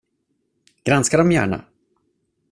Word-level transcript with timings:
Granska 0.83 1.17
dem 1.17 1.31
gärna. 1.31 1.65